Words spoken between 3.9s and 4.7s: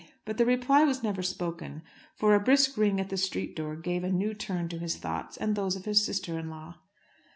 a new turn